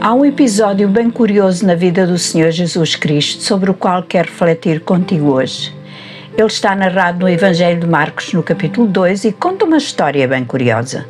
[0.00, 4.28] Há um episódio bem curioso na vida do Senhor Jesus Cristo sobre o qual quero
[4.28, 5.72] refletir contigo hoje.
[6.36, 10.44] Ele está narrado no Evangelho de Marcos, no capítulo 2, e conta uma história bem
[10.44, 11.06] curiosa.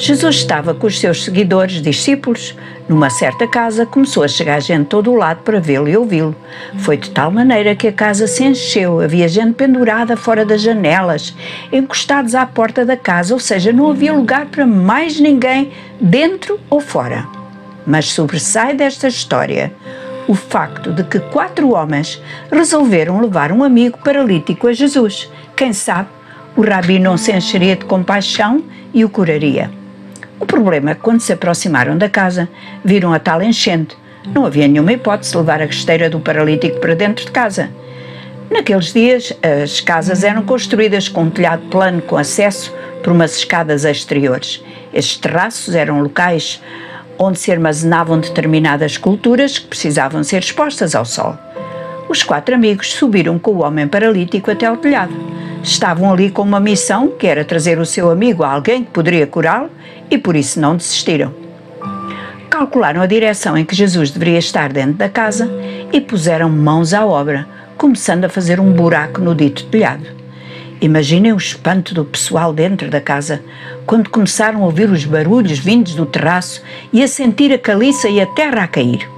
[0.00, 2.56] Jesus estava com os seus seguidores, discípulos,
[2.88, 6.34] numa certa casa, começou a chegar gente de todo o lado para vê-lo e ouvi-lo.
[6.78, 11.36] Foi de tal maneira que a casa se encheu, havia gente pendurada fora das janelas,
[11.70, 15.70] encostados à porta da casa, ou seja, não havia lugar para mais ninguém,
[16.00, 17.28] dentro ou fora.
[17.86, 19.70] Mas sobressai desta história
[20.26, 25.30] o facto de que quatro homens resolveram levar um amigo paralítico a Jesus.
[25.54, 26.08] Quem sabe
[26.56, 28.64] o rabi não se encheria de compaixão
[28.94, 29.79] e o curaria.
[30.40, 32.48] O problema é que quando se aproximaram da casa,
[32.82, 33.96] viram a tal enchente.
[34.34, 37.68] Não havia nenhuma hipótese de levar a esteira do paralítico para dentro de casa.
[38.50, 43.84] Naqueles dias, as casas eram construídas com um telhado plano com acesso por umas escadas
[43.84, 44.64] exteriores.
[44.92, 46.60] Estes terraços eram locais
[47.18, 51.36] onde se armazenavam determinadas culturas que precisavam ser expostas ao sol.
[52.08, 55.14] Os quatro amigos subiram com o homem paralítico até ao telhado.
[55.62, 59.26] Estavam ali com uma missão que era trazer o seu amigo a alguém que poderia
[59.26, 59.70] curá-lo
[60.10, 61.32] e por isso não desistiram.
[62.48, 65.50] Calcularam a direção em que Jesus deveria estar dentro da casa
[65.92, 67.46] e puseram mãos à obra,
[67.78, 70.06] começando a fazer um buraco no dito telhado.
[70.80, 73.42] Imaginem o espanto do pessoal dentro da casa
[73.86, 78.20] quando começaram a ouvir os barulhos vindos do terraço e a sentir a caliça e
[78.20, 79.08] a terra a cair.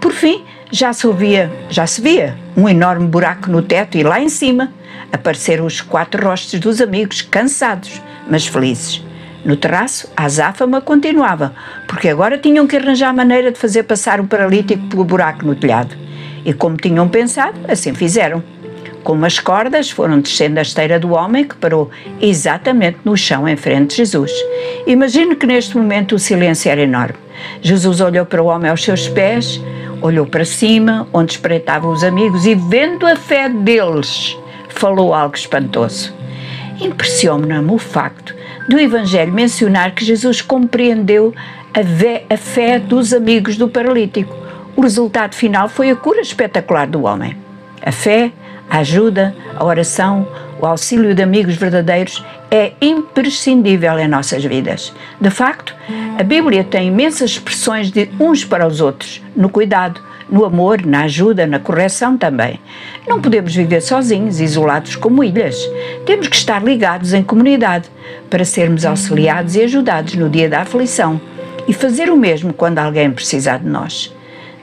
[0.00, 4.20] Por fim, já se ouvia, já se via um enorme buraco no teto e lá
[4.20, 4.72] em cima
[5.12, 9.02] apareceram os quatro rostos dos amigos, cansados, mas felizes.
[9.46, 11.54] No terraço, a azáfama continuava,
[11.86, 15.96] porque agora tinham que arranjar maneira de fazer passar o paralítico pelo buraco no telhado.
[16.44, 18.42] E como tinham pensado, assim fizeram.
[19.04, 21.88] Com umas cordas foram descendo a esteira do homem que parou
[22.20, 24.32] exatamente no chão em frente de Jesus.
[24.84, 27.14] Imagino que neste momento o silêncio era enorme.
[27.62, 29.60] Jesus olhou para o homem aos seus pés,
[30.02, 34.36] olhou para cima, onde espreitavam os amigos, e vendo a fé deles,
[34.70, 36.12] falou algo espantoso.
[36.80, 38.35] Impressiona-me o facto
[38.68, 41.34] do Evangelho mencionar que Jesus compreendeu
[41.72, 44.34] a, fé dos amigos do paralítico.
[44.74, 47.36] O resultado final foi a cura espetacular do homem.
[47.82, 48.32] A fé,
[48.68, 50.26] a ajuda, a oração,
[50.60, 54.92] o auxílio de amigos verdadeiros é imprescindível em nossas vidas.
[55.20, 55.74] De facto,
[56.18, 61.02] a Bíblia tem imensas expressões de uns para os outros, no cuidado, no amor, na
[61.02, 62.60] ajuda, na correção também.
[63.06, 65.56] Não podemos viver sozinhos, isolados como ilhas.
[66.04, 67.88] Temos que estar ligados em comunidade
[68.28, 71.20] para sermos auxiliados e ajudados no dia da aflição
[71.68, 74.14] e fazer o mesmo quando alguém precisar de nós.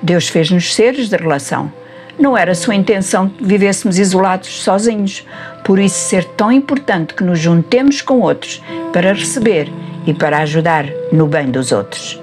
[0.02, 1.72] Deus fez-nos seres de relação.
[2.20, 5.26] Não era sua intenção que vivêssemos isolados sozinhos,
[5.64, 9.72] por isso ser tão importante que nos juntemos com outros para receber
[10.06, 12.23] e para ajudar no bem dos outros.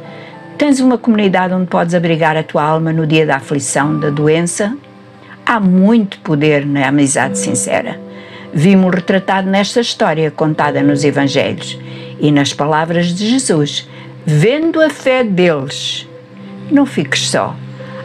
[0.60, 4.76] Tens uma comunidade onde podes abrigar a tua alma no dia da aflição, da doença?
[5.46, 7.98] Há muito poder na amizade sincera.
[8.52, 11.78] Vimos retratado nesta história contada nos Evangelhos
[12.20, 13.88] e nas palavras de Jesus,
[14.26, 16.06] vendo a fé deles.
[16.70, 17.56] Não fiques só.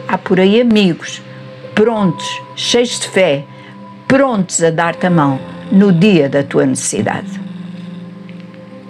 [0.08, 1.20] Há por aí amigos,
[1.74, 3.44] prontos, cheios de fé,
[4.08, 5.38] prontos a dar-te a mão
[5.70, 7.45] no dia da tua necessidade.